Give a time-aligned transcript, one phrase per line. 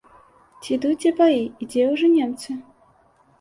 [0.61, 2.59] Ці ідуць дзе баі і дзе ўжо немцы?